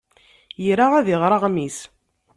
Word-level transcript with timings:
Ira 0.71 0.85
ad 0.95 1.07
iɣer 1.13 1.31
aɣmis. 1.37 1.77